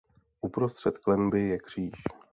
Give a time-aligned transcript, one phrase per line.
[0.41, 1.91] Uprostřed klenby je kříž.